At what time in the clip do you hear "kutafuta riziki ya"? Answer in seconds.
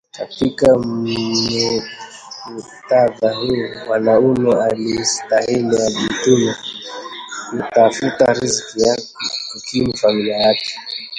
7.49-8.95